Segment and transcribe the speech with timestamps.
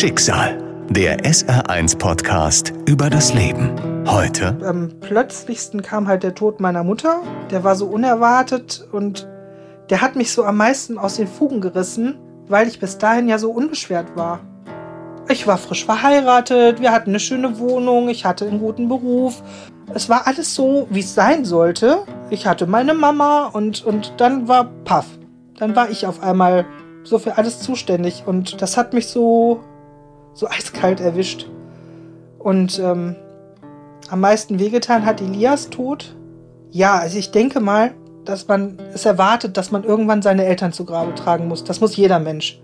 [0.00, 0.56] Schicksal,
[0.88, 3.70] der SR1-Podcast über das Leben.
[4.08, 4.56] Heute.
[4.64, 7.20] Am plötzlichsten kam halt der Tod meiner Mutter.
[7.50, 9.28] Der war so unerwartet und
[9.90, 12.18] der hat mich so am meisten aus den Fugen gerissen,
[12.48, 14.40] weil ich bis dahin ja so unbeschwert war.
[15.28, 19.42] Ich war frisch verheiratet, wir hatten eine schöne Wohnung, ich hatte einen guten Beruf.
[19.92, 22.06] Es war alles so, wie es sein sollte.
[22.30, 25.04] Ich hatte meine Mama und, und dann war Paff.
[25.58, 26.64] Dann war ich auf einmal
[27.02, 29.60] so für alles zuständig und das hat mich so,
[30.34, 31.48] so eiskalt erwischt.
[32.38, 33.16] Und ähm,
[34.08, 36.16] am meisten wehgetan hat Elias Tod.
[36.70, 37.92] Ja, also ich denke mal,
[38.24, 41.64] dass man es erwartet, dass man irgendwann seine Eltern zu Grabe tragen muss.
[41.64, 42.60] Das muss jeder Mensch.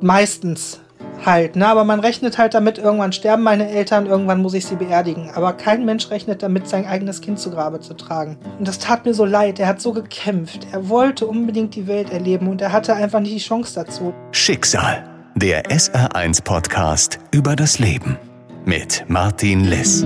[0.00, 0.80] Meistens
[1.24, 1.66] halt, ne?
[1.66, 5.30] Aber man rechnet halt damit, irgendwann sterben meine Eltern, irgendwann muss ich sie beerdigen.
[5.34, 8.38] Aber kein Mensch rechnet damit, sein eigenes Kind zu Grabe zu tragen.
[8.58, 9.58] Und das tat mir so leid.
[9.58, 10.66] Er hat so gekämpft.
[10.72, 14.14] Er wollte unbedingt die Welt erleben und er hatte einfach nicht die Chance dazu.
[14.32, 15.04] Schicksal,
[15.36, 18.18] der SR1-Podcast über das Leben.
[18.64, 20.04] Mit Martin Liss.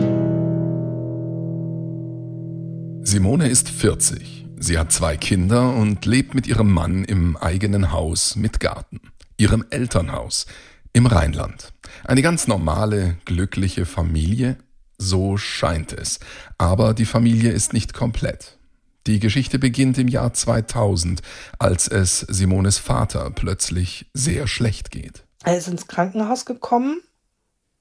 [3.03, 4.47] Simone ist 40.
[4.59, 9.01] Sie hat zwei Kinder und lebt mit ihrem Mann im eigenen Haus mit Garten,
[9.37, 10.47] ihrem Elternhaus
[10.93, 11.73] im Rheinland.
[12.05, 14.57] Eine ganz normale, glückliche Familie,
[14.99, 16.21] so scheint es.
[16.59, 18.59] Aber die Familie ist nicht komplett.
[19.07, 21.21] Die Geschichte beginnt im Jahr 2000,
[21.59, 25.25] als es Simones Vater plötzlich sehr schlecht geht.
[25.45, 27.03] Er ist ins Krankenhaus gekommen,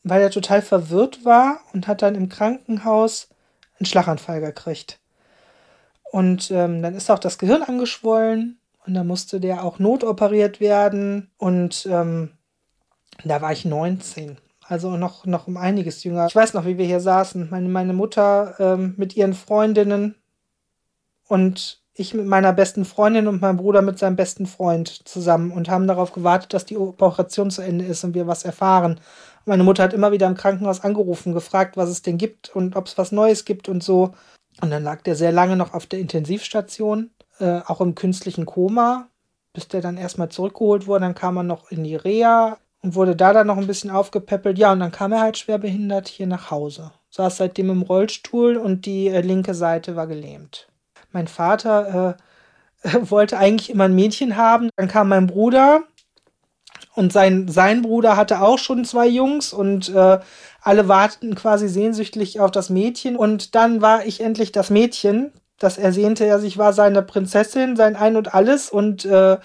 [0.04, 3.30] weil er total verwirrt war und hat dann im Krankenhaus
[3.80, 5.00] einen Schlaganfall gekriegt.
[6.12, 11.32] Und ähm, dann ist auch das Gehirn angeschwollen und dann musste der auch notoperiert werden.
[11.38, 12.32] Und ähm,
[13.24, 14.38] da war ich 19.
[14.68, 16.28] Also noch, noch um einiges jünger.
[16.28, 17.50] Ich weiß noch, wie wir hier saßen.
[17.50, 20.16] Meine, meine Mutter ähm, mit ihren Freundinnen
[21.28, 25.70] und ich mit meiner besten Freundin und mein Bruder mit seinem besten Freund zusammen und
[25.70, 29.00] haben darauf gewartet, dass die Operation zu Ende ist und wir was erfahren.
[29.46, 32.88] Meine Mutter hat immer wieder im Krankenhaus angerufen, gefragt, was es denn gibt und ob
[32.88, 34.14] es was Neues gibt und so.
[34.62, 39.08] Und dann lag der sehr lange noch auf der Intensivstation, äh, auch im künstlichen Koma,
[39.54, 41.02] bis der dann erstmal zurückgeholt wurde.
[41.02, 44.58] Dann kam er noch in die Reha und wurde da dann noch ein bisschen aufgepäppelt.
[44.58, 46.92] Ja, und dann kam er halt schwer behindert hier nach Hause.
[47.12, 50.67] Saß seitdem im Rollstuhl und die äh, linke Seite war gelähmt.
[51.14, 52.18] Mein Vater
[52.84, 54.70] äh, wollte eigentlich immer ein Mädchen haben.
[54.76, 55.84] Dann kam mein Bruder
[56.96, 60.20] und sein, sein Bruder hatte auch schon zwei Jungs und äh,
[60.62, 63.16] alle warteten quasi sehnsüchtig auf das Mädchen.
[63.16, 67.95] Und dann war ich endlich das Mädchen, das ersehnte er sich, war seine Prinzessin, sein
[67.95, 68.70] Ein und Alles.
[68.70, 69.38] Und äh,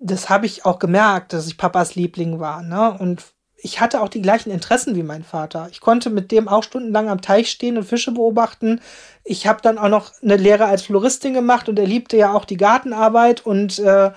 [0.00, 2.62] das habe ich auch gemerkt, dass ich Papas Liebling war.
[2.62, 2.96] Ne?
[2.98, 3.22] Und
[3.64, 5.68] ich hatte auch die gleichen Interessen wie mein Vater.
[5.70, 8.80] Ich konnte mit dem auch stundenlang am Teich stehen und Fische beobachten.
[9.22, 12.44] Ich habe dann auch noch eine Lehre als Floristin gemacht und er liebte ja auch
[12.44, 13.46] die Gartenarbeit.
[13.46, 14.10] Und äh,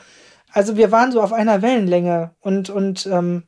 [0.52, 2.32] also wir waren so auf einer Wellenlänge.
[2.40, 3.44] Und, und ähm,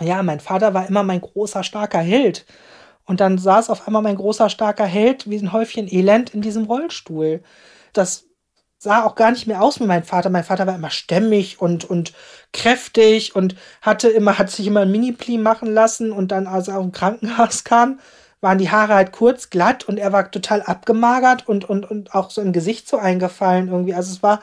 [0.00, 2.46] ja, mein Vater war immer mein großer, starker Held.
[3.04, 6.64] Und dann saß auf einmal mein großer, starker Held wie ein Häufchen Elend in diesem
[6.64, 7.42] Rollstuhl.
[7.92, 8.29] Das
[8.80, 10.30] sah auch gar nicht mehr aus wie mein Vater.
[10.30, 12.14] Mein Vater war immer stämmig und, und
[12.52, 16.78] kräftig und hatte immer, hat sich immer ein Mini-Pli machen lassen und dann, als er
[16.78, 18.00] aus dem Krankenhaus kam,
[18.40, 22.30] waren die Haare halt kurz, glatt und er war total abgemagert und, und, und auch
[22.30, 23.94] so im Gesicht so eingefallen irgendwie.
[23.94, 24.40] Also es war,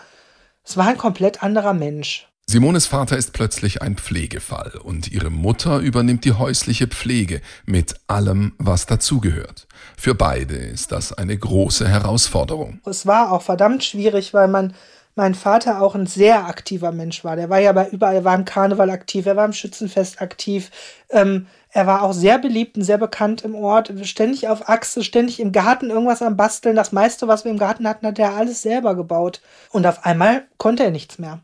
[0.64, 2.28] es war ein komplett anderer Mensch.
[2.50, 8.54] Simones Vater ist plötzlich ein Pflegefall und ihre Mutter übernimmt die häusliche Pflege mit allem,
[8.58, 9.68] was dazugehört.
[9.98, 12.80] Für beide ist das eine große Herausforderung.
[12.86, 14.74] Es war auch verdammt schwierig, weil man
[15.16, 17.36] mein Vater auch ein sehr aktiver Mensch war.
[17.36, 20.72] Der war ja bei überall, er war im Karneval aktiv, er war im Schützenfest aktiv.
[21.10, 25.42] Ähm, er war auch sehr beliebt und sehr bekannt im Ort, ständig auf Achse, ständig
[25.42, 26.78] im Garten irgendwas am Basteln.
[26.78, 29.42] Das meiste, was wir im Garten hatten, hat er alles selber gebaut.
[29.72, 31.42] Und auf einmal konnte er nichts mehr.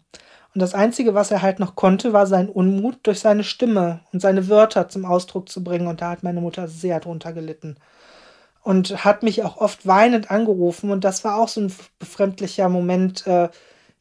[0.53, 4.21] Und das Einzige, was er halt noch konnte, war sein Unmut durch seine Stimme und
[4.21, 5.87] seine Wörter zum Ausdruck zu bringen.
[5.87, 7.77] Und da hat meine Mutter sehr drunter gelitten.
[8.61, 10.91] Und hat mich auch oft weinend angerufen.
[10.91, 13.49] Und das war auch so ein befremdlicher Moment, äh,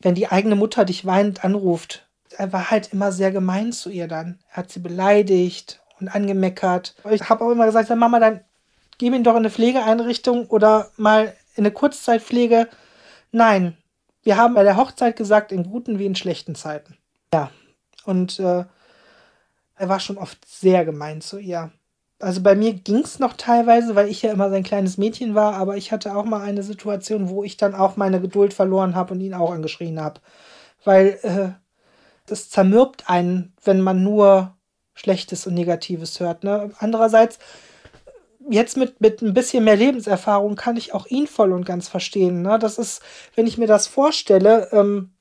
[0.01, 2.07] wenn die eigene Mutter dich weinend anruft.
[2.37, 4.39] Er war halt immer sehr gemein zu ihr dann.
[4.51, 6.95] Er hat sie beleidigt und angemeckert.
[7.11, 8.41] Ich habe auch immer gesagt, Mama, dann
[8.99, 12.69] gib ihn doch in eine Pflegeeinrichtung oder mal in eine Kurzzeitpflege.
[13.31, 13.77] Nein,
[14.23, 16.97] wir haben bei der Hochzeit gesagt, in guten wie in schlechten Zeiten.
[17.33, 17.51] Ja.
[18.05, 18.65] Und äh,
[19.77, 21.73] er war schon oft sehr gemein zu ihr.
[22.19, 25.55] Also bei mir ging es noch teilweise, weil ich ja immer sein kleines Mädchen war,
[25.55, 29.15] aber ich hatte auch mal eine Situation, wo ich dann auch meine Geduld verloren habe
[29.15, 30.21] und ihn auch angeschrien habe.
[30.85, 31.49] Weil äh,
[32.27, 34.57] das zermürbt einen, wenn man nur
[34.95, 36.45] Schlechtes und Negatives hört.
[36.45, 36.71] Ne?
[36.79, 37.39] Andererseits
[38.51, 42.43] jetzt mit, mit ein bisschen mehr Lebenserfahrung kann ich auch ihn voll und ganz verstehen.
[42.43, 42.59] Ne?
[42.59, 43.03] Das ist,
[43.35, 45.13] wenn ich mir das vorstelle, ähm,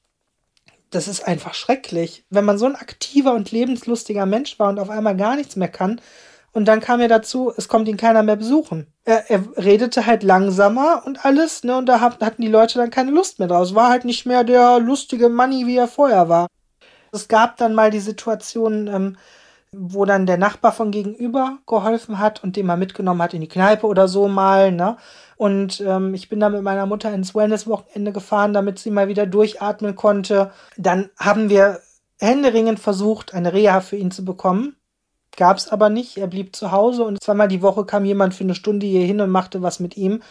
[0.89, 2.25] das ist einfach schrecklich.
[2.29, 5.69] Wenn man so ein aktiver und lebenslustiger Mensch war und auf einmal gar nichts mehr
[5.69, 6.01] kann.
[6.53, 8.88] Und dann kam ja dazu, es kommt ihn keiner mehr besuchen.
[9.06, 11.77] Er, er redete halt langsamer und alles, ne?
[11.77, 13.74] Und da hatten die Leute dann keine Lust mehr draus.
[13.74, 16.47] War halt nicht mehr der lustige Money, wie er vorher war.
[17.13, 19.17] Es gab dann mal die Situation, ähm,
[19.73, 23.47] wo dann der Nachbar von gegenüber geholfen hat und den mal mitgenommen hat in die
[23.47, 24.97] Kneipe oder so mal, ne?
[25.38, 29.25] Und ähm, ich bin dann mit meiner Mutter ins Wellness-Wochenende gefahren, damit sie mal wieder
[29.25, 30.51] durchatmen konnte.
[30.77, 31.79] Dann haben wir
[32.19, 34.75] händeringend versucht, eine Reha für ihn zu bekommen.
[35.38, 36.17] Gab es aber nicht.
[36.17, 39.21] Er blieb zu Hause und zweimal die Woche kam jemand für eine Stunde hier hin
[39.21, 40.21] und machte was mit ihm.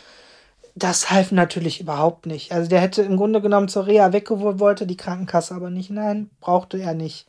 [0.75, 2.53] Das half natürlich überhaupt nicht.
[2.53, 5.91] Also der hätte im Grunde genommen zur Reha weggeholt, wollte die Krankenkasse aber nicht.
[5.91, 7.27] Nein, brauchte er nicht.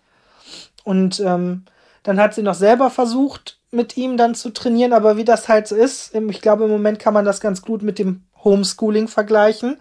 [0.83, 1.65] Und ähm,
[2.03, 5.67] dann hat sie noch selber versucht, mit ihm dann zu trainieren, aber wie das halt
[5.67, 9.79] so ist, ich glaube, im Moment kann man das ganz gut mit dem Homeschooling vergleichen.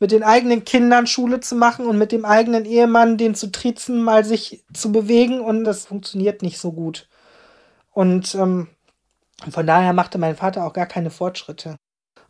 [0.00, 4.02] Mit den eigenen Kindern Schule zu machen und mit dem eigenen Ehemann den zu trizen,
[4.02, 7.08] mal sich zu bewegen und das funktioniert nicht so gut.
[7.92, 8.68] Und ähm,
[9.48, 11.76] von daher machte mein Vater auch gar keine Fortschritte.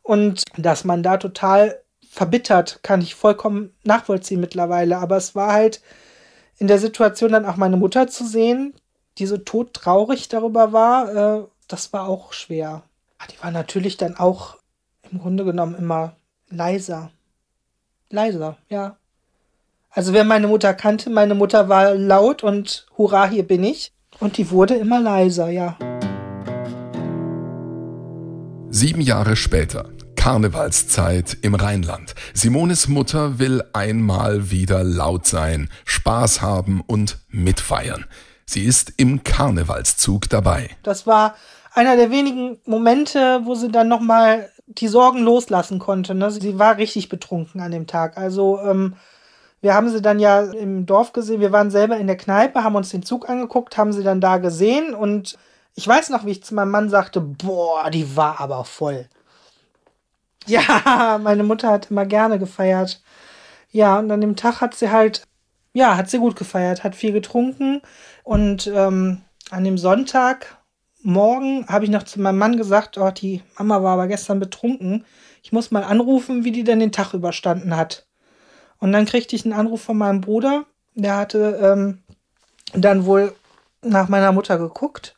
[0.02, 4.98] Und dass man da total verbittert, kann ich vollkommen nachvollziehen mittlerweile.
[4.98, 5.80] Aber es war halt
[6.58, 8.74] in der Situation dann auch meine Mutter zu sehen,
[9.18, 12.82] die so todtraurig darüber war, äh, das war auch schwer.
[13.18, 14.56] Ah, die war natürlich dann auch
[15.10, 16.16] im Grunde genommen immer
[16.48, 17.10] leiser.
[18.10, 18.96] Leiser, ja.
[19.90, 23.92] Also wer meine Mutter kannte, meine Mutter war laut und hurra, hier bin ich.
[24.20, 25.76] Und die wurde immer leiser, ja.
[28.70, 32.14] Sieben Jahre später, Karnevalszeit im Rheinland.
[32.32, 38.04] Simones Mutter will einmal wieder laut sein, Spaß haben und mitfeiern.
[38.46, 40.70] Sie ist im Karnevalszug dabei.
[40.82, 41.34] Das war
[41.72, 46.14] einer der wenigen Momente, wo sie dann nochmal die Sorgen loslassen konnte.
[46.14, 46.30] Ne?
[46.30, 48.16] Sie war richtig betrunken an dem Tag.
[48.16, 48.96] Also ähm,
[49.60, 51.40] wir haben sie dann ja im Dorf gesehen.
[51.40, 54.38] Wir waren selber in der Kneipe, haben uns den Zug angeguckt, haben sie dann da
[54.38, 54.94] gesehen.
[54.94, 55.38] Und
[55.74, 59.08] ich weiß noch, wie ich zu meinem Mann sagte, boah, die war aber voll.
[60.46, 63.02] Ja, meine Mutter hat immer gerne gefeiert.
[63.70, 65.26] Ja, und an dem Tag hat sie halt,
[65.72, 67.82] ja, hat sie gut gefeiert, hat viel getrunken
[68.24, 73.82] und ähm, an dem Sonntagmorgen habe ich noch zu meinem Mann gesagt, oh, die Mama
[73.82, 75.04] war aber gestern betrunken.
[75.42, 78.06] Ich muss mal anrufen, wie die denn den Tag überstanden hat.
[78.78, 80.64] Und dann kriegte ich einen Anruf von meinem Bruder.
[80.94, 82.02] Der hatte ähm,
[82.72, 83.34] dann wohl
[83.82, 85.16] nach meiner Mutter geguckt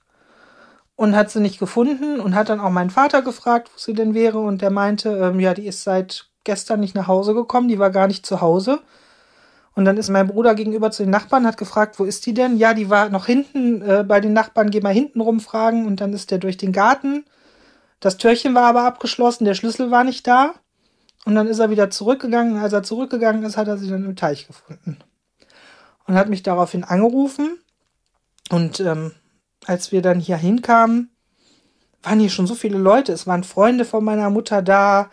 [0.97, 4.15] und hat sie nicht gefunden und hat dann auch meinen Vater gefragt, wo sie denn
[4.15, 4.41] wäre.
[4.41, 7.91] Und der meinte, ähm, ja, die ist seit gestern nicht nach Hause gekommen, die war
[7.91, 8.81] gar nicht zu Hause.
[9.77, 12.57] Und dann ist mein Bruder gegenüber zu den Nachbarn, hat gefragt, wo ist die denn?
[12.57, 15.87] Ja, die war noch hinten äh, bei den Nachbarn, geh mal hinten rumfragen.
[15.87, 17.27] Und dann ist der durch den Garten.
[18.01, 20.55] Das Türchen war aber abgeschlossen, der Schlüssel war nicht da.
[21.27, 22.57] Und dann ist er wieder zurückgegangen.
[22.57, 24.97] Als er zurückgegangen ist, hat er sie dann im Teich gefunden.
[26.07, 27.59] Und hat mich daraufhin angerufen.
[28.49, 29.13] Und ähm,
[29.67, 31.11] als wir dann hier hinkamen,
[32.03, 33.13] waren hier schon so viele Leute.
[33.13, 35.11] Es waren Freunde von meiner Mutter da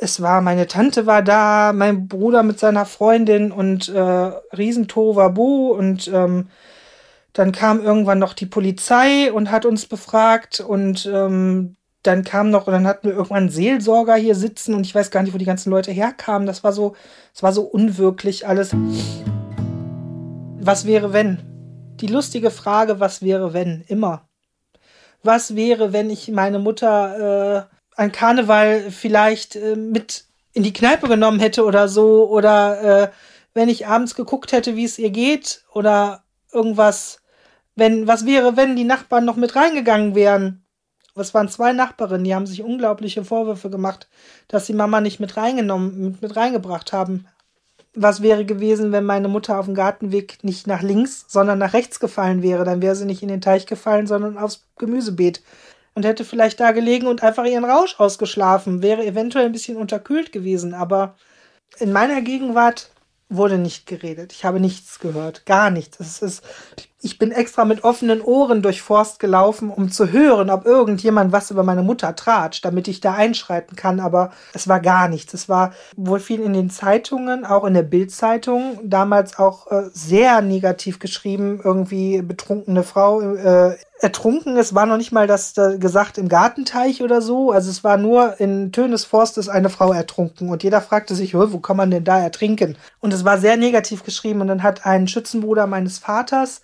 [0.00, 6.08] es war, meine Tante war da, mein Bruder mit seiner Freundin und äh, Riesentohuwabu und
[6.08, 6.48] ähm,
[7.32, 12.66] dann kam irgendwann noch die Polizei und hat uns befragt und ähm, dann kam noch,
[12.66, 15.38] und dann hatten wir irgendwann einen Seelsorger hier sitzen und ich weiß gar nicht, wo
[15.38, 16.46] die ganzen Leute herkamen.
[16.46, 16.96] Das war so,
[17.34, 18.74] es war so unwirklich alles.
[20.60, 21.38] Was wäre, wenn?
[22.00, 23.84] Die lustige Frage, was wäre, wenn?
[23.86, 24.28] Immer.
[25.22, 31.06] Was wäre, wenn ich meine Mutter äh, an Karneval vielleicht äh, mit in die Kneipe
[31.06, 33.10] genommen hätte oder so oder äh,
[33.52, 37.20] wenn ich abends geguckt hätte, wie es ihr geht oder irgendwas,
[37.76, 40.64] wenn was wäre, wenn die Nachbarn noch mit reingegangen wären.
[41.14, 44.08] Was waren zwei Nachbarinnen, die haben sich unglaubliche Vorwürfe gemacht,
[44.48, 47.26] dass sie Mama nicht mit reingenommen, mit, mit reingebracht haben.
[47.92, 52.00] Was wäre gewesen, wenn meine Mutter auf dem Gartenweg nicht nach links, sondern nach rechts
[52.00, 52.64] gefallen wäre?
[52.64, 55.42] Dann wäre sie nicht in den Teich gefallen, sondern aufs Gemüsebeet
[55.94, 60.32] und hätte vielleicht da gelegen und einfach ihren Rausch ausgeschlafen, wäre eventuell ein bisschen unterkühlt
[60.32, 61.16] gewesen, aber
[61.78, 62.90] in meiner Gegenwart
[63.28, 64.32] wurde nicht geredet.
[64.32, 66.00] Ich habe nichts gehört, gar nichts.
[66.00, 66.42] Es ist,
[67.02, 71.50] ich bin extra mit offenen Ohren durch Forst gelaufen, um zu hören, ob irgendjemand was
[71.50, 74.00] über meine Mutter tratscht, damit ich da einschreiten kann.
[74.00, 75.32] Aber es war gar nichts.
[75.32, 80.42] Es war wohl viel in den Zeitungen, auch in der Bildzeitung, damals auch äh, sehr
[80.42, 84.56] negativ geschrieben, irgendwie betrunkene Frau äh, ertrunken.
[84.56, 87.50] Es war noch nicht mal das da gesagt im Gartenteich oder so.
[87.50, 90.50] Also es war nur in Tönes Forst ist eine Frau ertrunken.
[90.50, 92.76] Und jeder fragte sich, wo kann man denn da ertrinken?
[93.00, 94.40] Und es war sehr negativ geschrieben.
[94.40, 96.60] Und dann hat ein Schützenbruder meines Vaters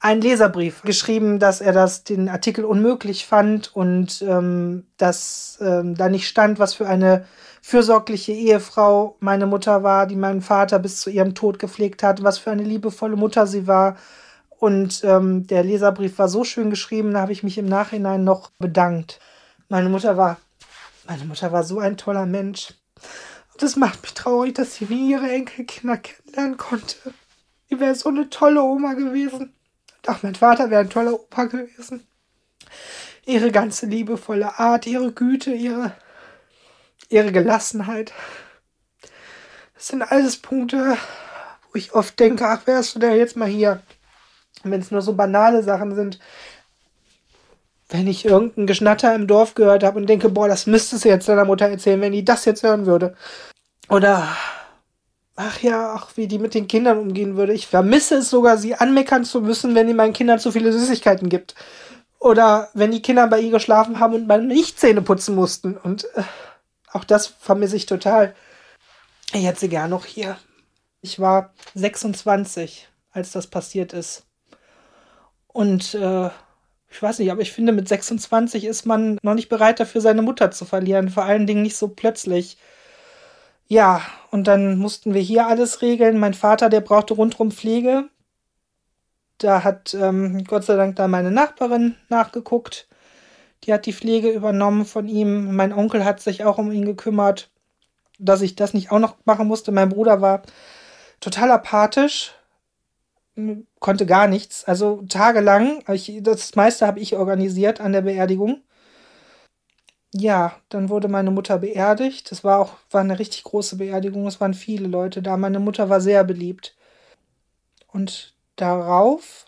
[0.00, 6.08] einen Leserbrief geschrieben, dass er das den Artikel unmöglich fand und ähm, dass ähm, da
[6.08, 7.26] nicht stand, was für eine
[7.60, 12.38] fürsorgliche Ehefrau meine Mutter war, die meinen Vater bis zu ihrem Tod gepflegt hat, was
[12.38, 13.96] für eine liebevolle Mutter sie war.
[14.48, 18.50] Und ähm, der Leserbrief war so schön geschrieben, da habe ich mich im Nachhinein noch
[18.58, 19.20] bedankt.
[19.68, 20.38] Meine Mutter war,
[21.06, 22.74] meine Mutter war so ein toller Mensch.
[23.52, 26.96] Und es macht mich traurig, dass sie nie ihre Enkelkinder kennenlernen konnte.
[27.68, 29.52] Sie wäre so eine tolle Oma gewesen.
[30.06, 32.06] Ach, mein Vater wäre ein toller Opa gewesen.
[33.26, 35.92] Ihre ganze liebevolle Art, ihre Güte, ihre,
[37.08, 38.12] ihre Gelassenheit.
[39.74, 40.96] Das sind alles Punkte,
[41.70, 43.82] wo ich oft denke, ach, wärst du denn jetzt mal hier?
[44.62, 46.18] Wenn es nur so banale Sachen sind.
[47.88, 51.28] Wenn ich irgendeinen Geschnatter im Dorf gehört habe und denke, boah, das müsstest du jetzt
[51.28, 53.16] deiner Mutter erzählen, wenn die das jetzt hören würde.
[53.88, 54.28] Oder
[55.40, 57.54] ach ja, ach, wie die mit den Kindern umgehen würde.
[57.54, 61.28] Ich vermisse es sogar, sie anmeckern zu müssen, wenn die meinen Kindern zu viele Süßigkeiten
[61.28, 61.54] gibt.
[62.18, 65.76] Oder wenn die Kinder bei ihr geschlafen haben und man nicht Zähne putzen mussten.
[65.78, 66.22] Und äh,
[66.92, 68.34] auch das vermisse ich total.
[69.32, 70.36] Ich hätte sie gern noch hier.
[71.00, 74.26] Ich war 26, als das passiert ist.
[75.46, 76.28] Und äh,
[76.90, 80.20] ich weiß nicht, aber ich finde, mit 26 ist man noch nicht bereit dafür, seine
[80.20, 81.08] Mutter zu verlieren.
[81.08, 82.58] Vor allen Dingen nicht so plötzlich.
[83.70, 86.18] Ja, und dann mussten wir hier alles regeln.
[86.18, 88.08] Mein Vater, der brauchte rundrum Pflege.
[89.38, 92.88] Da hat ähm, Gott sei Dank da meine Nachbarin nachgeguckt.
[93.62, 95.54] Die hat die Pflege übernommen von ihm.
[95.54, 97.48] Mein Onkel hat sich auch um ihn gekümmert,
[98.18, 99.70] dass ich das nicht auch noch machen musste.
[99.70, 100.42] Mein Bruder war
[101.20, 102.34] total apathisch,
[103.78, 104.64] konnte gar nichts.
[104.64, 108.62] Also tagelang, ich, das meiste habe ich organisiert an der Beerdigung
[110.12, 112.30] ja, dann wurde meine Mutter beerdigt.
[112.30, 114.26] Das war auch war eine richtig große Beerdigung.
[114.26, 115.36] Es waren viele Leute da.
[115.36, 116.76] Meine Mutter war sehr beliebt.
[117.86, 119.46] Und darauf,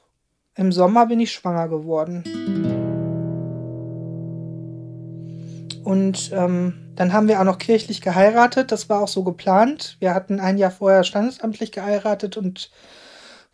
[0.54, 2.23] im Sommer, bin ich schwanger geworden.
[5.85, 8.71] Und ähm, dann haben wir auch noch kirchlich geheiratet.
[8.71, 9.97] Das war auch so geplant.
[9.99, 12.71] Wir hatten ein Jahr vorher standesamtlich geheiratet und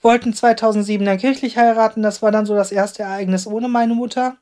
[0.03, 2.03] wollten 2007 dann kirchlich heiraten.
[2.03, 4.37] Das war dann so das erste Ereignis ohne meine Mutter.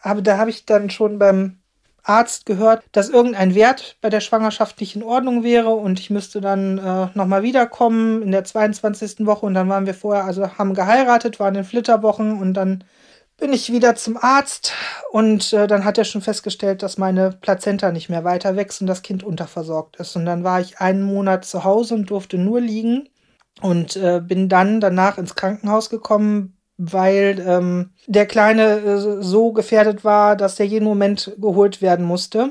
[0.00, 1.58] Aber da habe ich dann schon beim
[2.08, 6.40] Arzt gehört, dass irgendein Wert bei der Schwangerschaft nicht in Ordnung wäre und ich müsste
[6.40, 9.26] dann äh, nochmal wiederkommen in der 22.
[9.26, 12.84] Woche und dann waren wir vorher, also haben geheiratet, waren in Flitterwochen und dann
[13.38, 14.72] bin ich wieder zum Arzt
[15.10, 18.86] und äh, dann hat er schon festgestellt, dass meine Plazenta nicht mehr weiter wächst und
[18.86, 20.16] das Kind unterversorgt ist.
[20.16, 23.08] Und dann war ich einen Monat zu Hause und durfte nur liegen
[23.60, 30.04] und äh, bin dann danach ins Krankenhaus gekommen, weil ähm, der Kleine äh, so gefährdet
[30.04, 32.50] war, dass der jeden Moment geholt werden musste.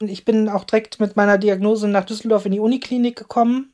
[0.00, 3.72] Und ich bin auch direkt mit meiner Diagnose nach Düsseldorf in die Uniklinik gekommen.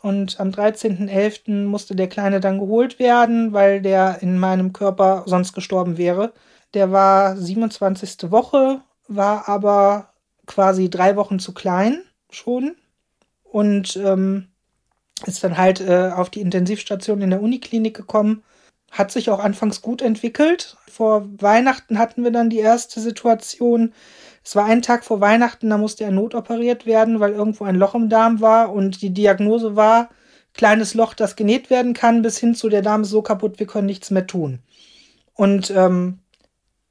[0.00, 1.66] Und am 13.11.
[1.66, 6.32] musste der Kleine dann geholt werden, weil der in meinem Körper sonst gestorben wäre.
[6.74, 8.30] Der war 27.
[8.30, 10.12] Woche, war aber
[10.46, 12.74] quasi drei Wochen zu klein schon.
[13.44, 14.48] Und ähm,
[15.26, 18.42] ist dann halt äh, auf die Intensivstation in der Uniklinik gekommen
[18.92, 20.76] hat sich auch anfangs gut entwickelt.
[20.86, 23.92] Vor Weihnachten hatten wir dann die erste Situation.
[24.44, 27.94] Es war ein Tag vor Weihnachten, da musste er notoperiert werden, weil irgendwo ein Loch
[27.94, 30.10] im Darm war und die Diagnose war,
[30.52, 33.66] kleines Loch, das genäht werden kann, bis hin zu der Darm ist so kaputt, wir
[33.66, 34.58] können nichts mehr tun.
[35.34, 36.18] Und ähm,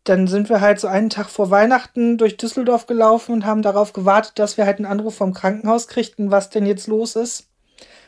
[0.04, 3.94] dann sind wir halt so einen Tag vor Weihnachten durch Düsseldorf gelaufen und haben darauf
[3.94, 7.50] gewartet, dass wir halt einen Anruf vom Krankenhaus kriegten, was denn jetzt los ist.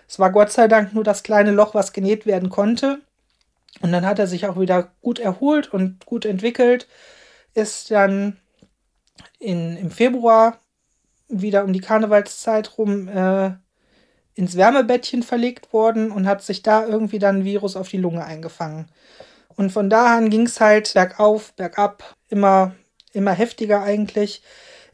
[0.08, 3.02] Es war Gott sei Dank nur das kleine Loch, was genäht werden konnte.
[3.82, 6.88] Und dann hat er sich auch wieder gut erholt und gut entwickelt,
[7.54, 8.38] ist dann
[9.40, 10.60] in, im Februar
[11.28, 13.52] wieder um die Karnevalszeit rum äh,
[14.36, 18.26] ins Wärmebettchen verlegt worden und hat sich da irgendwie dann ein Virus auf die Lunge
[18.26, 18.88] eingefangen.
[19.56, 22.74] Und von da an ging es halt bergauf, bergab, immer,
[23.12, 24.42] immer heftiger eigentlich.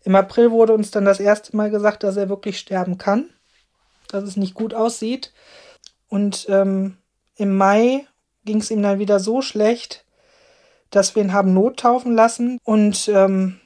[0.04, 3.30] Im April wurde uns dann das erste Mal gesagt, dass er wirklich sterben kann,
[4.10, 5.34] dass es nicht gut aussieht.
[6.10, 6.98] Und ähm,
[7.36, 8.06] im Mai
[8.46, 10.06] ging es ihm dann wieder so schlecht,
[10.90, 12.60] dass wir ihn haben nottaufen lassen.
[12.64, 13.60] Und ähm,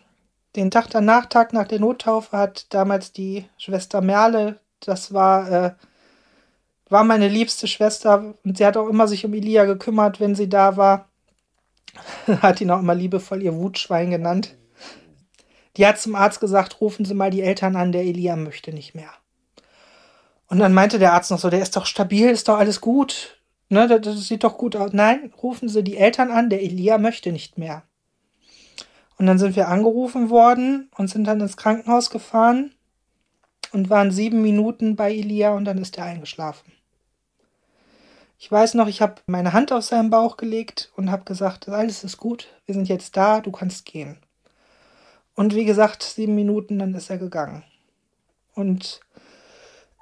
[0.56, 5.72] den Tag danach, Tag nach der Nottaufe, hat damals die Schwester Merle, das war, äh,
[6.90, 10.50] war meine liebste Schwester und sie hat auch immer sich um Elia gekümmert, wenn sie
[10.50, 11.10] da war.
[12.42, 14.56] hat ihn auch immer liebevoll ihr Wutschwein genannt.
[15.78, 18.94] Die hat zum Arzt gesagt, rufen Sie mal die Eltern an, der Elia möchte nicht
[18.94, 19.10] mehr.
[20.48, 23.40] Und dann meinte der Arzt noch so, der ist doch stabil, ist doch alles gut.
[23.74, 24.94] Ne, das, das sieht doch gut aus.
[24.94, 27.82] Nein, rufen Sie die Eltern an, der Elia möchte nicht mehr.
[29.18, 32.76] Und dann sind wir angerufen worden und sind dann ins Krankenhaus gefahren
[33.72, 36.72] und waren sieben Minuten bei Elia und dann ist er eingeschlafen.
[38.38, 42.04] Ich weiß noch, ich habe meine Hand auf seinen Bauch gelegt und habe gesagt, alles
[42.04, 44.18] ist gut, wir sind jetzt da, du kannst gehen.
[45.34, 47.64] Und wie gesagt, sieben Minuten, dann ist er gegangen.
[48.54, 49.00] Und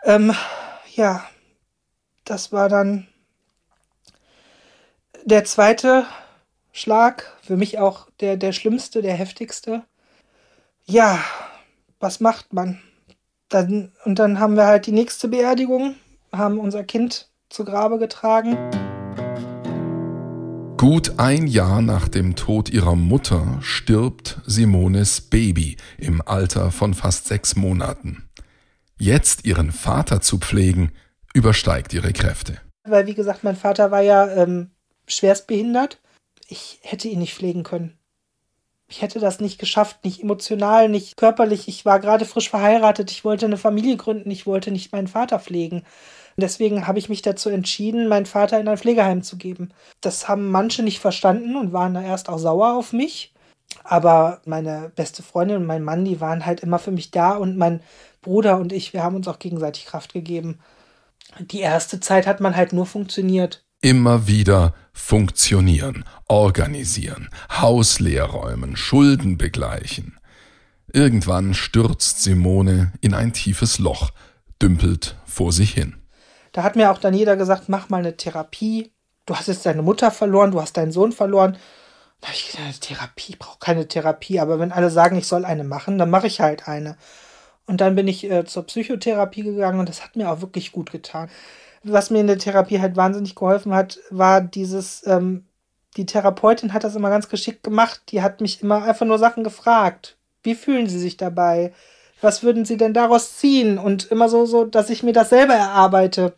[0.04, 0.34] ähm,
[0.94, 1.24] ja,
[2.26, 3.08] das war dann
[5.26, 6.06] der zweite
[6.72, 9.84] Schlag, für mich auch der, der schlimmste, der heftigste.
[10.86, 11.20] Ja,
[12.00, 12.80] was macht man?
[13.50, 15.96] Dann, und dann haben wir halt die nächste Beerdigung,
[16.32, 18.58] haben unser Kind zu Grabe getragen.
[20.78, 27.28] Gut ein Jahr nach dem Tod ihrer Mutter stirbt Simones Baby im Alter von fast
[27.28, 28.28] sechs Monaten.
[28.98, 30.92] Jetzt ihren Vater zu pflegen,
[31.34, 32.58] übersteigt ihre Kräfte.
[32.84, 34.72] Weil, wie gesagt, mein Vater war ja ähm,
[35.08, 36.00] schwerstbehindert.
[36.48, 37.98] Ich hätte ihn nicht pflegen können.
[38.88, 41.70] Ich hätte das nicht geschafft, nicht emotional, nicht körperlich.
[41.70, 43.10] Ich war gerade frisch verheiratet.
[43.12, 44.30] Ich wollte eine Familie gründen.
[44.30, 45.84] Ich wollte nicht meinen Vater pflegen.
[46.36, 49.74] Deswegen habe ich mich dazu entschieden, meinen Vater in ein Pflegeheim zu geben.
[50.02, 53.34] Das haben manche nicht verstanden und waren da erst auch sauer auf mich.
[53.84, 57.58] Aber meine beste Freundin und mein Mann, die waren halt immer für mich da und
[57.58, 57.82] mein
[58.22, 60.60] Bruder und ich, wir haben uns auch gegenseitig Kraft gegeben.
[61.40, 63.64] Die erste Zeit hat man halt nur funktioniert.
[63.82, 70.20] Immer wieder funktionieren, organisieren, Haus leerräumen, Schulden begleichen.
[70.94, 74.12] Irgendwann stürzt Simone in ein tiefes Loch,
[74.62, 75.96] dümpelt vor sich hin.
[76.52, 78.92] Da hat mir auch dann jeder gesagt, mach mal eine Therapie.
[79.26, 81.58] Du hast jetzt deine Mutter verloren, du hast deinen Sohn verloren.
[82.20, 84.40] Da habe ich gesagt, Therapie, ich brauche keine Therapie.
[84.40, 86.98] Aber wenn alle sagen, ich soll eine machen, dann mache ich halt eine.
[87.66, 90.92] Und dann bin ich äh, zur Psychotherapie gegangen und das hat mir auch wirklich gut
[90.92, 91.30] getan.
[91.84, 95.46] Was mir in der Therapie halt wahnsinnig geholfen hat, war dieses, ähm,
[95.98, 98.02] die Therapeutin hat das immer ganz geschickt gemacht.
[98.10, 100.18] Die hat mich immer einfach nur Sachen gefragt.
[100.44, 101.74] Wie fühlen Sie sich dabei?
[102.22, 103.78] was würden sie denn daraus ziehen?
[103.78, 106.34] Und immer so, so, dass ich mir das selber erarbeite.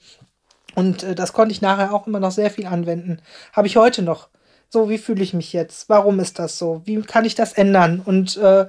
[0.76, 3.20] Und äh, das konnte ich nachher auch immer noch sehr viel anwenden.
[3.52, 4.30] Habe ich heute noch.
[4.70, 5.90] So, wie fühle ich mich jetzt?
[5.90, 6.82] Warum ist das so?
[6.86, 8.02] Wie kann ich das ändern?
[8.04, 8.66] Und äh,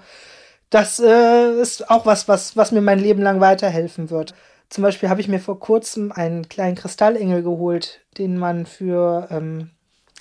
[0.69, 4.35] das äh, ist auch was, was, was mir mein Leben lang weiterhelfen wird.
[4.68, 9.71] Zum Beispiel habe ich mir vor kurzem einen kleinen Kristallengel geholt, den man für, ähm,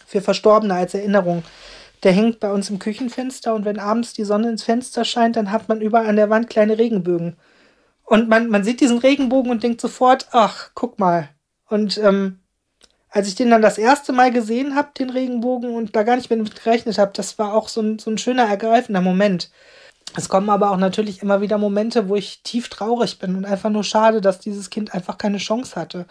[0.06, 1.44] für Verstorbene als Erinnerung
[2.04, 5.52] der hängt bei uns im Küchenfenster und wenn abends die Sonne ins Fenster scheint, dann
[5.52, 7.38] hat man überall an der Wand kleine Regenbögen.
[8.04, 11.30] Und man, man sieht diesen Regenbogen und denkt sofort, ach, guck mal.
[11.70, 12.40] Und ähm,
[13.10, 16.30] als ich den dann das erste Mal gesehen habe, den Regenbogen, und da gar nicht
[16.30, 19.50] mit gerechnet habe, das war auch so ein, so ein schöner, ergreifender Moment.
[20.16, 23.70] Es kommen aber auch natürlich immer wieder Momente, wo ich tief traurig bin und einfach
[23.70, 26.06] nur schade, dass dieses Kind einfach keine Chance hatte.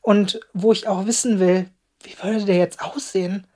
[0.00, 1.68] Und wo ich auch wissen will,
[2.02, 3.46] wie würde der jetzt aussehen?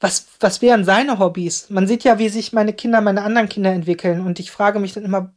[0.00, 1.68] was, was wären seine Hobbys?
[1.68, 4.24] Man sieht ja, wie sich meine Kinder, meine anderen Kinder entwickeln.
[4.24, 5.32] Und ich frage mich dann immer,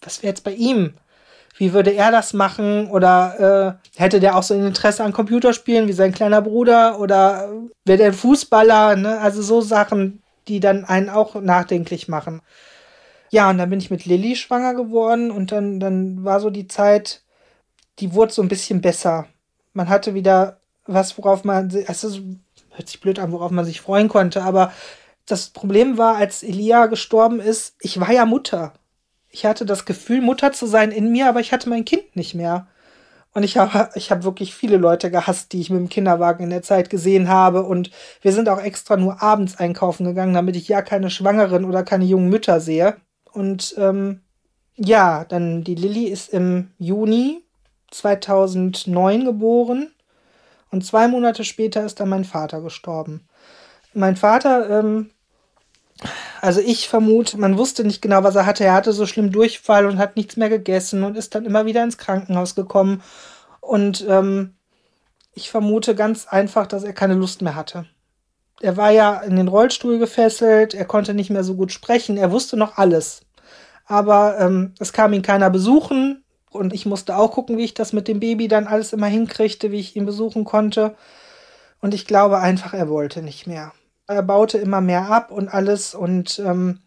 [0.00, 0.94] was wäre jetzt bei ihm?
[1.56, 2.88] Wie würde er das machen?
[2.88, 7.00] Oder äh, hätte der auch so ein Interesse an Computerspielen wie sein kleiner Bruder?
[7.00, 7.50] Oder
[7.84, 8.94] wäre der Fußballer?
[8.94, 9.18] Ne?
[9.18, 12.40] Also so Sachen, die dann einen auch nachdenklich machen.
[13.30, 16.68] Ja, und dann bin ich mit Lilly schwanger geworden und dann, dann war so die
[16.68, 17.22] Zeit,
[17.98, 19.26] die wurde so ein bisschen besser.
[19.72, 22.20] Man hatte wieder was, worauf man, also
[22.70, 24.72] hört sich blöd an, worauf man sich freuen konnte, aber
[25.26, 28.72] das Problem war, als Elia gestorben ist, ich war ja Mutter.
[29.28, 32.34] Ich hatte das Gefühl, Mutter zu sein in mir, aber ich hatte mein Kind nicht
[32.34, 32.66] mehr.
[33.34, 36.50] Und ich habe ich hab wirklich viele Leute gehasst, die ich mit dem Kinderwagen in
[36.50, 37.62] der Zeit gesehen habe.
[37.62, 37.90] Und
[38.22, 42.06] wir sind auch extra nur abends einkaufen gegangen, damit ich ja keine Schwangeren oder keine
[42.06, 42.96] jungen Mütter sehe.
[43.32, 44.22] Und ähm,
[44.76, 47.44] ja, dann die Lilly ist im Juni
[47.90, 49.92] 2009 geboren.
[50.70, 53.26] Und zwei Monate später ist dann mein Vater gestorben.
[53.94, 55.10] Mein Vater, ähm,
[56.40, 58.64] also ich vermute, man wusste nicht genau, was er hatte.
[58.64, 61.82] Er hatte so schlimm Durchfall und hat nichts mehr gegessen und ist dann immer wieder
[61.82, 63.02] ins Krankenhaus gekommen.
[63.60, 64.54] Und ähm,
[65.34, 67.86] ich vermute ganz einfach, dass er keine Lust mehr hatte.
[68.60, 72.32] Er war ja in den Rollstuhl gefesselt, er konnte nicht mehr so gut sprechen, er
[72.32, 73.22] wusste noch alles.
[73.86, 77.92] Aber ähm, es kam ihn keiner besuchen, und ich musste auch gucken, wie ich das
[77.92, 80.94] mit dem Baby dann alles immer hinkriegte, wie ich ihn besuchen konnte.
[81.80, 83.72] Und ich glaube einfach, er wollte nicht mehr.
[84.06, 85.94] Er baute immer mehr ab und alles.
[85.94, 86.80] Und ähm,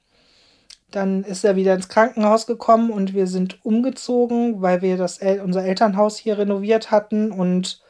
[0.90, 5.42] dann ist er wieder ins Krankenhaus gekommen und wir sind umgezogen, weil wir das El
[5.42, 7.32] unser Elternhaus hier renoviert hatten.
[7.32, 7.82] Und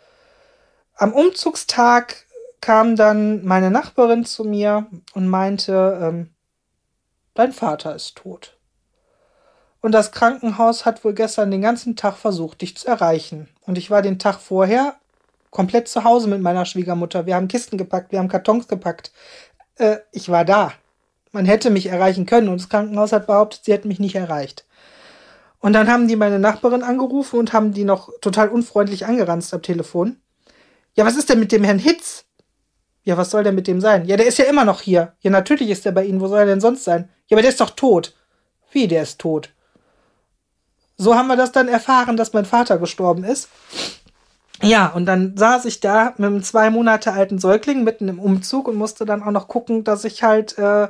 [0.96, 2.28] am Umzugstag
[2.62, 6.30] kam dann meine Nachbarin zu mir und meinte, ähm,
[7.34, 8.58] dein Vater ist tot.
[9.82, 13.50] Und das Krankenhaus hat wohl gestern den ganzen Tag versucht, dich zu erreichen.
[13.62, 14.96] Und ich war den Tag vorher
[15.50, 17.26] komplett zu Hause mit meiner Schwiegermutter.
[17.26, 19.12] Wir haben Kisten gepackt, wir haben Kartons gepackt.
[19.76, 20.72] Äh, ich war da.
[21.32, 24.66] Man hätte mich erreichen können und das Krankenhaus hat behauptet, sie hätten mich nicht erreicht.
[25.60, 29.62] Und dann haben die meine Nachbarin angerufen und haben die noch total unfreundlich angeranzt am
[29.62, 30.18] Telefon.
[30.94, 32.26] Ja, was ist denn mit dem Herrn Hitz?
[33.04, 34.06] Ja, was soll denn mit dem sein?
[34.06, 35.14] Ja, der ist ja immer noch hier.
[35.22, 36.22] Ja, natürlich ist er bei Ihnen.
[36.22, 37.10] Wo soll er denn sonst sein?
[37.28, 38.16] Ja, aber der ist doch tot.
[38.72, 39.50] Wie, der ist tot?
[40.98, 43.50] So haben wir das dann erfahren, dass mein Vater gestorben ist.
[44.62, 48.68] Ja, und dann saß ich da mit einem zwei Monate alten Säugling mitten im Umzug
[48.68, 50.90] und musste dann auch noch gucken, dass ich halt äh,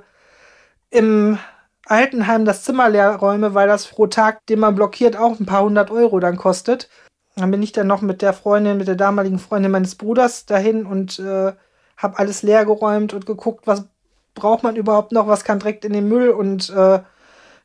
[0.90, 1.38] im
[1.86, 5.64] Altenheim das Zimmer leer räume, weil das pro Tag, den man blockiert, auch ein paar
[5.64, 6.90] hundert Euro dann kostet.
[7.38, 10.86] Dann bin ich dann noch mit der Freundin, mit der damaligen Freundin meines Bruders dahin
[10.86, 11.54] und äh,
[12.02, 13.86] habe alles leer geräumt und geguckt, was
[14.34, 17.02] braucht man überhaupt noch, was kann direkt in den Müll und äh,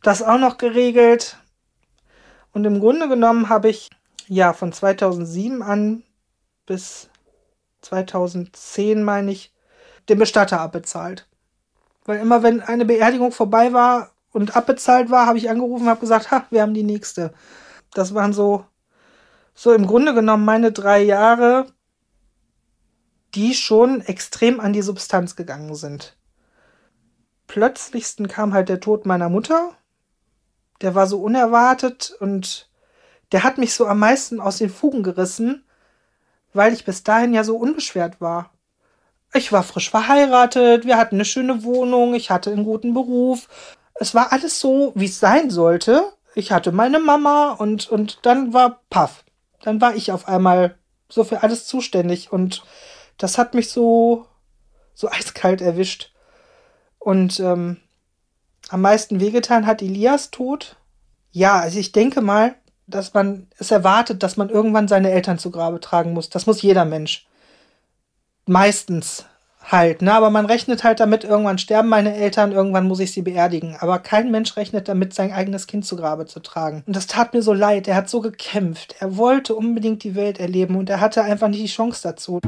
[0.03, 1.38] das auch noch geregelt.
[2.53, 3.90] Und im Grunde genommen habe ich
[4.29, 6.03] ja von 2007 an
[6.66, 7.09] bis
[7.83, 9.53] 2010, meine ich,
[10.09, 11.29] den Bestatter abbezahlt.
[12.05, 16.01] Weil immer wenn eine Beerdigung vorbei war und abbezahlt war, habe ich angerufen und habe
[16.01, 17.33] gesagt, ha, wir haben die nächste.
[17.94, 18.64] Das waren so,
[19.55, 21.66] so im Grunde genommen meine drei Jahre,
[23.37, 26.16] die schon extrem an die Substanz gegangen sind.
[27.46, 29.72] Plötzlichsten kam halt der Tod meiner Mutter.
[30.81, 32.68] Der war so unerwartet und
[33.33, 35.64] der hat mich so am meisten aus den Fugen gerissen,
[36.55, 38.51] weil ich bis dahin ja so unbeschwert war.
[39.35, 43.49] Ich war frisch verheiratet, wir hatten eine schöne Wohnung, ich hatte einen guten Beruf.
[43.94, 46.12] Es war alles so, wie es sein sollte.
[46.35, 49.25] Ich hatte meine Mama und, und dann war Paff.
[49.62, 52.62] Dann war ich auf einmal so für alles zuständig und
[53.18, 54.26] das hat mich so,
[54.94, 56.12] so eiskalt erwischt.
[56.98, 57.79] Und ähm,
[58.68, 60.76] am meisten wehgetan hat Elias Tod.
[61.31, 65.50] Ja, also ich denke mal, dass man es erwartet, dass man irgendwann seine Eltern zu
[65.50, 66.31] Grabe tragen muss.
[66.31, 67.26] Das muss jeder Mensch.
[68.46, 69.26] Meistens
[69.70, 70.12] halt, ne?
[70.12, 73.76] Aber man rechnet halt damit, irgendwann sterben meine Eltern, irgendwann muss ich sie beerdigen.
[73.79, 76.83] Aber kein Mensch rechnet damit, sein eigenes Kind zu Grabe zu tragen.
[76.87, 77.88] Und das tat mir so leid.
[77.88, 78.96] Er hat so gekämpft.
[79.00, 82.40] Er wollte unbedingt die Welt erleben und er hatte einfach nicht die Chance dazu.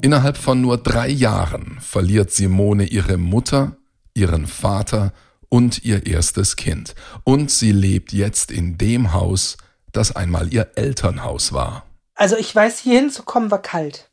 [0.00, 3.76] Innerhalb von nur drei Jahren verliert Simone ihre Mutter,
[4.12, 5.12] ihren Vater
[5.48, 6.94] und ihr erstes Kind.
[7.24, 9.56] Und sie lebt jetzt in dem Haus,
[9.92, 11.84] das einmal ihr Elternhaus war.
[12.14, 14.10] Also ich weiß, hier hinzukommen war kalt.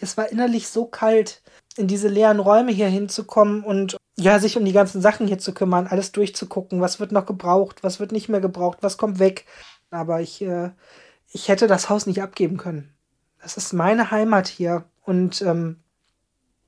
[0.00, 1.42] Es war innerlich so kalt,
[1.76, 5.54] in diese leeren Räume hier hinzukommen und ja, sich um die ganzen Sachen hier zu
[5.54, 9.46] kümmern, alles durchzugucken, was wird noch gebraucht, was wird nicht mehr gebraucht, was kommt weg.
[9.90, 10.70] Aber ich, äh,
[11.32, 12.92] ich hätte das Haus nicht abgeben können.
[13.42, 15.80] Das ist meine Heimat hier und ähm,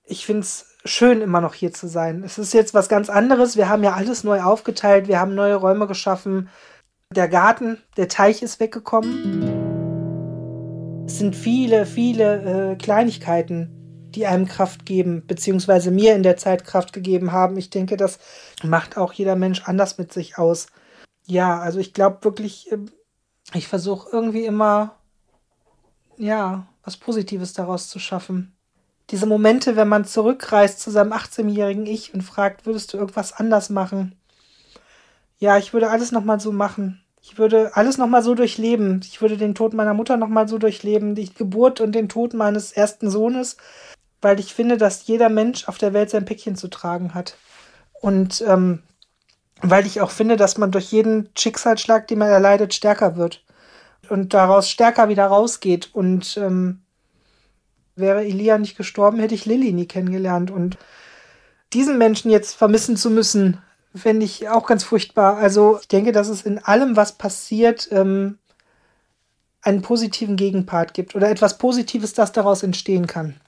[0.04, 2.22] ich finde es schön, immer noch hier zu sein.
[2.24, 3.56] Es ist jetzt was ganz anderes.
[3.56, 5.08] Wir haben ja alles neu aufgeteilt.
[5.08, 6.48] Wir haben neue Räume geschaffen.
[7.10, 9.71] Der Garten, der Teich ist weggekommen.
[11.12, 13.68] Es sind viele, viele äh, Kleinigkeiten,
[14.14, 17.58] die einem Kraft geben, beziehungsweise mir in der Zeit Kraft gegeben haben.
[17.58, 18.18] Ich denke, das
[18.62, 20.68] macht auch jeder Mensch anders mit sich aus.
[21.26, 22.78] Ja, also ich glaube wirklich, äh,
[23.52, 24.96] ich versuche irgendwie immer,
[26.16, 28.56] ja, was Positives daraus zu schaffen
[29.10, 33.68] diese Momente, wenn man zurückreist zu seinem 18-jährigen Ich und fragt, würdest du irgendwas anders
[33.68, 34.16] machen?
[35.38, 37.01] Ja, ich würde alles nochmal so machen.
[37.22, 39.00] Ich würde alles nochmal so durchleben.
[39.04, 42.72] Ich würde den Tod meiner Mutter nochmal so durchleben, die Geburt und den Tod meines
[42.72, 43.56] ersten Sohnes,
[44.20, 47.36] weil ich finde, dass jeder Mensch auf der Welt sein Päckchen zu tragen hat.
[48.00, 48.82] Und ähm,
[49.62, 53.44] weil ich auch finde, dass man durch jeden Schicksalsschlag, den man erleidet, stärker wird
[54.08, 56.82] und daraus stärker wieder rausgeht und ähm,
[57.94, 60.50] Wäre Elia nicht gestorben, hätte ich Lilly nie kennengelernt.
[60.50, 60.78] Und
[61.72, 63.58] diesen Menschen jetzt vermissen zu müssen,
[63.94, 65.36] fände ich auch ganz furchtbar.
[65.36, 68.38] Also ich denke, dass es in allem, was passiert, ähm,
[69.62, 73.40] einen positiven Gegenpart gibt oder etwas Positives, das daraus entstehen kann.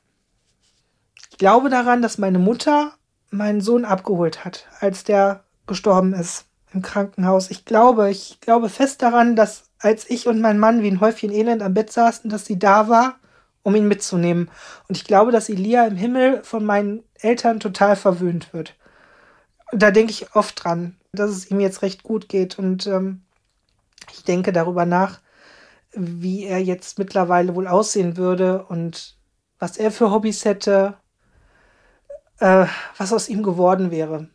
[1.30, 2.92] Ich glaube daran, dass meine Mutter
[3.30, 7.50] meinen Sohn abgeholt hat, als der gestorben ist im Krankenhaus.
[7.50, 11.32] Ich glaube, ich glaube fest daran, dass als ich und mein Mann wie ein Häufchen
[11.32, 13.16] Elend am Bett saßen, dass sie da war
[13.64, 14.50] um ihn mitzunehmen.
[14.88, 18.76] Und ich glaube, dass Elia im Himmel von meinen Eltern total verwöhnt wird.
[19.72, 22.58] Da denke ich oft dran, dass es ihm jetzt recht gut geht.
[22.58, 23.22] Und ähm,
[24.12, 25.20] ich denke darüber nach,
[25.92, 29.16] wie er jetzt mittlerweile wohl aussehen würde und
[29.58, 30.96] was er für Hobbys hätte,
[32.38, 34.28] äh, was aus ihm geworden wäre.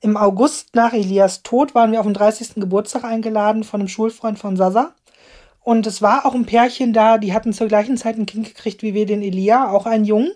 [0.00, 2.54] Im August nach Elias Tod waren wir auf den 30.
[2.56, 4.94] Geburtstag eingeladen von einem Schulfreund von Sasa.
[5.60, 8.82] Und es war auch ein Pärchen da, die hatten zur gleichen Zeit ein Kind gekriegt
[8.82, 10.32] wie wir den Elia, auch einen Jungen.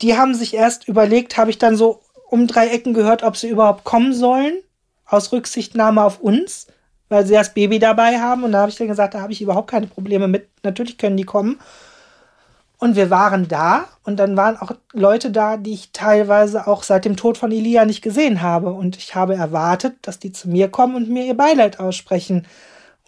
[0.00, 3.48] Die haben sich erst überlegt, habe ich dann so um drei Ecken gehört, ob sie
[3.48, 4.54] überhaupt kommen sollen,
[5.06, 6.66] aus Rücksichtnahme auf uns,
[7.08, 8.44] weil sie das Baby dabei haben.
[8.44, 10.48] Und da habe ich dann gesagt, da habe ich überhaupt keine Probleme mit.
[10.62, 11.58] Natürlich können die kommen.
[12.80, 17.04] Und wir waren da und dann waren auch Leute da, die ich teilweise auch seit
[17.04, 18.70] dem Tod von Elia nicht gesehen habe.
[18.70, 22.46] Und ich habe erwartet, dass die zu mir kommen und mir ihr Beileid aussprechen.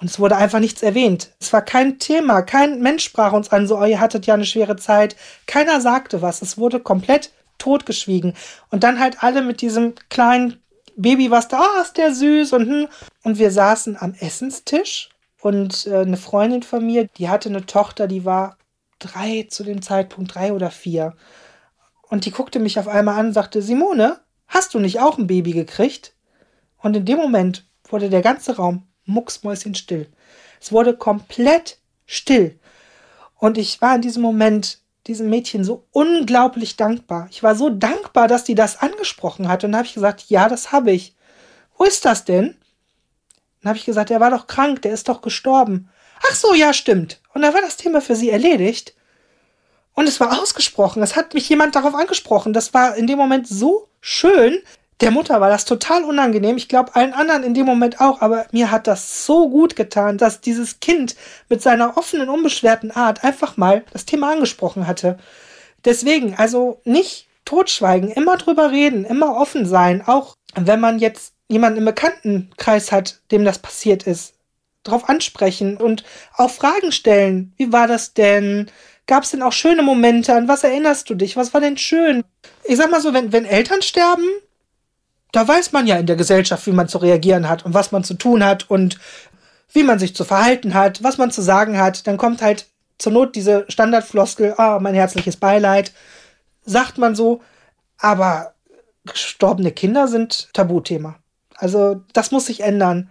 [0.00, 1.30] Und es wurde einfach nichts erwähnt.
[1.38, 2.42] Es war kein Thema.
[2.42, 5.14] Kein Mensch sprach uns an, so, oh, ihr hattet ja eine schwere Zeit.
[5.46, 6.42] Keiner sagte was.
[6.42, 7.30] Es wurde komplett
[7.60, 8.34] totgeschwiegen.
[8.70, 10.60] Und dann halt alle mit diesem kleinen
[10.96, 12.88] Baby, was da, oh, ist der süß und hm.
[13.22, 18.06] Und wir saßen am Essenstisch und äh, eine Freundin von mir, die hatte eine Tochter,
[18.06, 18.58] die war
[18.98, 21.14] drei zu dem Zeitpunkt, drei oder vier.
[22.08, 25.26] Und die guckte mich auf einmal an und sagte, Simone, hast du nicht auch ein
[25.26, 26.14] Baby gekriegt?
[26.78, 30.08] Und in dem Moment wurde der ganze Raum mucksmäuschenstill.
[30.60, 32.58] Es wurde komplett still.
[33.36, 37.28] Und ich war in diesem Moment diesem Mädchen so unglaublich dankbar.
[37.30, 39.64] Ich war so dankbar, dass die das angesprochen hat.
[39.64, 41.14] Und dann habe ich gesagt, ja, das habe ich.
[41.76, 42.56] Wo ist das denn?
[43.62, 45.88] Dann habe ich gesagt, der war doch krank, der ist doch gestorben.
[46.28, 47.20] Ach so, ja, stimmt.
[47.32, 48.94] Und dann war das Thema für sie erledigt.
[49.94, 51.02] Und es war ausgesprochen.
[51.02, 52.52] Es hat mich jemand darauf angesprochen.
[52.52, 54.58] Das war in dem Moment so schön,
[55.00, 56.56] der Mutter war das total unangenehm.
[56.56, 58.20] Ich glaube, allen anderen in dem Moment auch.
[58.20, 61.16] Aber mir hat das so gut getan, dass dieses Kind
[61.48, 65.18] mit seiner offenen, unbeschwerten Art einfach mal das Thema angesprochen hatte.
[65.84, 70.02] Deswegen, also nicht totschweigen, immer drüber reden, immer offen sein.
[70.06, 74.34] Auch wenn man jetzt jemanden im Bekanntenkreis hat, dem das passiert ist.
[74.84, 76.04] Drauf ansprechen und
[76.36, 77.52] auch Fragen stellen.
[77.56, 78.70] Wie war das denn?
[79.06, 80.34] Gab es denn auch schöne Momente?
[80.34, 81.36] An was erinnerst du dich?
[81.36, 82.22] Was war denn schön?
[82.64, 84.24] Ich sag mal so, wenn, wenn Eltern sterben,
[85.32, 88.04] da weiß man ja in der Gesellschaft, wie man zu reagieren hat und was man
[88.04, 88.98] zu tun hat und
[89.72, 92.06] wie man sich zu verhalten hat, was man zu sagen hat.
[92.06, 92.66] Dann kommt halt
[92.98, 95.92] zur Not diese Standardfloskel, ah, mein herzliches Beileid,
[96.64, 97.40] sagt man so.
[97.98, 98.54] Aber
[99.04, 101.16] gestorbene Kinder sind Tabuthema.
[101.56, 103.10] Also das muss sich ändern.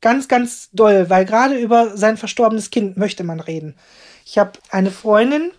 [0.00, 3.76] Ganz, ganz doll, weil gerade über sein verstorbenes Kind möchte man reden.
[4.24, 5.50] Ich habe eine Freundin,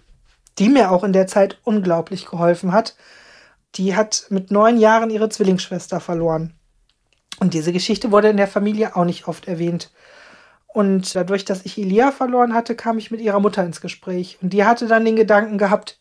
[0.58, 2.96] die mir auch in der Zeit unglaublich geholfen hat
[3.76, 6.54] die hat mit neun Jahren ihre Zwillingsschwester verloren.
[7.40, 9.92] Und diese Geschichte wurde in der Familie auch nicht oft erwähnt.
[10.68, 14.38] Und dadurch, dass ich Elia verloren hatte, kam ich mit ihrer Mutter ins Gespräch.
[14.42, 16.00] Und die hatte dann den Gedanken gehabt,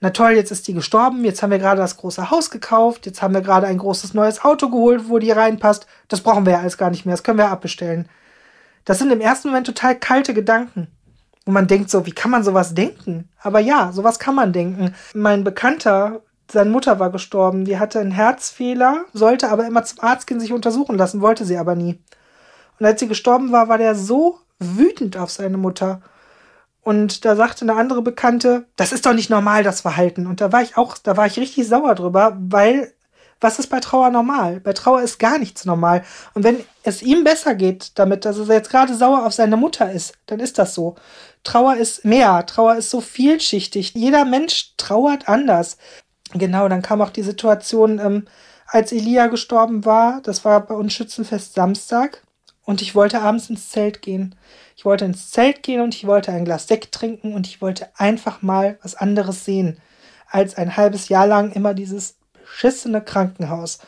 [0.00, 3.22] na toll, jetzt ist die gestorben, jetzt haben wir gerade das große Haus gekauft, jetzt
[3.22, 5.86] haben wir gerade ein großes neues Auto geholt, wo die reinpasst.
[6.08, 8.08] Das brauchen wir ja alles gar nicht mehr, das können wir abbestellen.
[8.84, 10.88] Das sind im ersten Moment total kalte Gedanken.
[11.44, 13.28] Und man denkt so, wie kann man sowas denken?
[13.40, 14.94] Aber ja, sowas kann man denken.
[15.14, 17.64] Mein Bekannter, seine Mutter war gestorben.
[17.64, 21.56] Die hatte einen Herzfehler, sollte aber immer zum Arzt gehen, sich untersuchen lassen, wollte sie
[21.56, 21.98] aber nie.
[22.78, 26.02] Und als sie gestorben war, war der so wütend auf seine Mutter.
[26.82, 30.26] Und da sagte eine andere Bekannte, das ist doch nicht normal, das Verhalten.
[30.26, 32.92] Und da war ich auch, da war ich richtig sauer drüber, weil
[33.42, 34.60] was ist bei Trauer normal?
[34.60, 36.04] Bei Trauer ist gar nichts normal.
[36.32, 39.90] Und wenn es ihm besser geht damit, dass er jetzt gerade sauer auf seine Mutter
[39.90, 40.94] ist, dann ist das so.
[41.42, 42.46] Trauer ist mehr.
[42.46, 43.94] Trauer ist so vielschichtig.
[43.94, 45.76] Jeder Mensch trauert anders.
[46.34, 48.26] Genau, dann kam auch die Situation, ähm,
[48.66, 50.20] als Elia gestorben war.
[50.22, 52.22] Das war bei uns Schützenfest Samstag.
[52.64, 54.34] Und ich wollte abends ins Zelt gehen.
[54.76, 57.88] Ich wollte ins Zelt gehen und ich wollte ein Glas Sekt trinken und ich wollte
[57.96, 59.78] einfach mal was anderes sehen,
[60.30, 63.78] als ein halbes Jahr lang immer dieses beschissene Krankenhaus.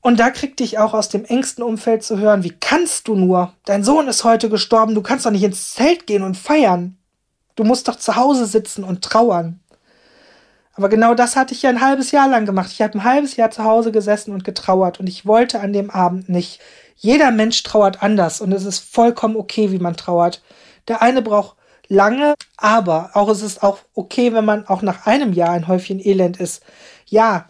[0.00, 3.52] Und da kriegte ich auch aus dem engsten Umfeld zu hören, wie kannst du nur?
[3.66, 6.96] Dein Sohn ist heute gestorben, du kannst doch nicht ins Zelt gehen und feiern.
[7.56, 9.60] Du musst doch zu Hause sitzen und trauern.
[10.78, 12.70] Aber genau das hatte ich ja ein halbes Jahr lang gemacht.
[12.70, 15.90] Ich habe ein halbes Jahr zu Hause gesessen und getrauert und ich wollte an dem
[15.90, 16.60] Abend nicht.
[16.94, 20.40] Jeder Mensch trauert anders und es ist vollkommen okay, wie man trauert.
[20.86, 21.56] Der eine braucht
[21.88, 25.98] lange, aber auch es ist auch okay, wenn man auch nach einem Jahr ein Häufchen
[25.98, 26.62] Elend ist.
[27.06, 27.46] Ja,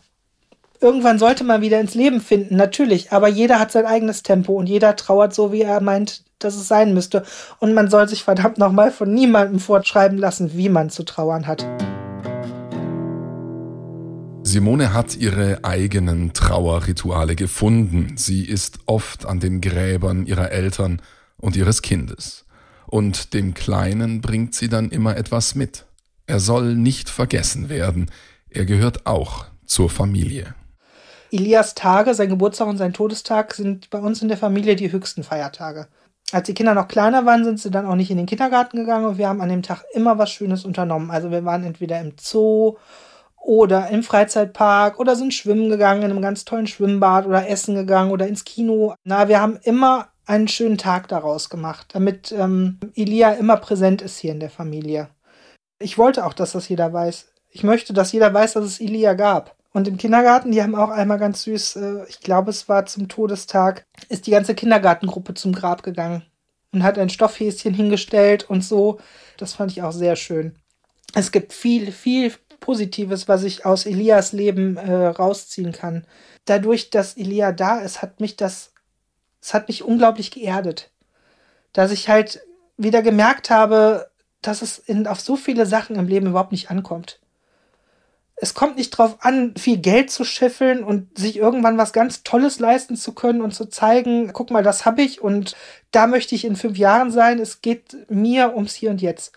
[0.80, 4.70] irgendwann sollte man wieder ins Leben finden, natürlich, aber jeder hat sein eigenes Tempo und
[4.70, 7.24] jeder trauert so, wie er meint, dass es sein müsste.
[7.58, 11.66] Und man soll sich verdammt nochmal von niemandem vorschreiben lassen, wie man zu trauern hat.
[14.48, 18.16] Simone hat ihre eigenen Trauerrituale gefunden.
[18.16, 21.02] Sie ist oft an den Gräbern ihrer Eltern
[21.36, 22.46] und ihres Kindes.
[22.86, 25.84] Und dem Kleinen bringt sie dann immer etwas mit.
[26.26, 28.10] Er soll nicht vergessen werden.
[28.48, 30.54] Er gehört auch zur Familie.
[31.30, 35.24] Elias Tage, sein Geburtstag und sein Todestag, sind bei uns in der Familie die höchsten
[35.24, 35.88] Feiertage.
[36.32, 39.04] Als die Kinder noch kleiner waren, sind sie dann auch nicht in den Kindergarten gegangen
[39.04, 41.10] und wir haben an dem Tag immer was Schönes unternommen.
[41.10, 42.76] Also wir waren entweder im Zoo
[43.48, 48.10] oder im Freizeitpark oder sind schwimmen gegangen in einem ganz tollen Schwimmbad oder essen gegangen
[48.10, 48.94] oder ins Kino.
[49.04, 54.18] Na, wir haben immer einen schönen Tag daraus gemacht, damit ähm, Elia immer präsent ist
[54.18, 55.08] hier in der Familie.
[55.78, 57.28] Ich wollte auch, dass das jeder weiß.
[57.48, 59.56] Ich möchte, dass jeder weiß, dass es Elia gab.
[59.72, 63.08] Und im Kindergarten, die haben auch einmal ganz süß, äh, ich glaube, es war zum
[63.08, 66.22] Todestag, ist die ganze Kindergartengruppe zum Grab gegangen
[66.74, 68.98] und hat ein Stoffhäschen hingestellt und so.
[69.38, 70.54] Das fand ich auch sehr schön.
[71.14, 72.34] Es gibt viel, viel
[72.68, 76.04] Positives, was ich aus Elias Leben äh, rausziehen kann.
[76.44, 78.72] Dadurch, dass Elia da ist, hat mich das,
[79.40, 80.90] es hat mich unglaublich geerdet.
[81.72, 82.42] dass ich halt
[82.76, 84.10] wieder gemerkt habe,
[84.42, 87.20] dass es in, auf so viele Sachen im Leben überhaupt nicht ankommt.
[88.36, 92.60] Es kommt nicht drauf an, viel Geld zu scheffeln und sich irgendwann was ganz Tolles
[92.60, 95.56] leisten zu können und zu zeigen, guck mal, das habe ich und
[95.90, 97.38] da möchte ich in fünf Jahren sein.
[97.38, 99.32] Es geht mir ums Hier und Jetzt.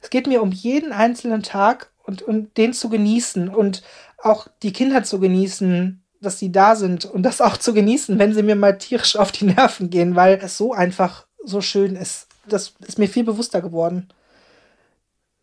[0.00, 3.82] Es geht mir um jeden einzelnen Tag und um den zu genießen und
[4.18, 8.34] auch die Kinder zu genießen, dass sie da sind und das auch zu genießen, wenn
[8.34, 12.28] sie mir mal tierisch auf die Nerven gehen, weil es so einfach so schön ist.
[12.46, 14.08] Das ist mir viel bewusster geworden.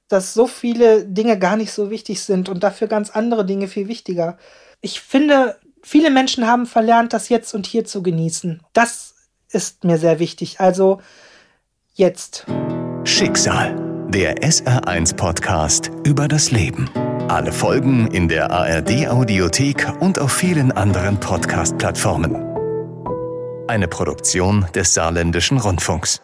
[0.07, 3.87] Dass so viele Dinge gar nicht so wichtig sind und dafür ganz andere Dinge viel
[3.87, 4.37] wichtiger.
[4.81, 8.61] Ich finde, viele Menschen haben verlernt, das jetzt und hier zu genießen.
[8.73, 9.15] Das
[9.49, 10.59] ist mir sehr wichtig.
[10.59, 11.01] Also
[11.95, 12.45] jetzt.
[13.03, 13.86] Schicksal.
[14.09, 16.89] Der SR1 Podcast über das Leben.
[17.27, 22.35] Alle Folgen in der ARD Audiothek und auf vielen anderen Podcast-Plattformen.
[23.67, 26.21] Eine Produktion des Saarländischen Rundfunks.